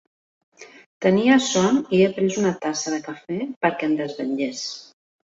[1.05, 4.65] Tenia son i he pres una tassa de cafè perquè em desvetllés.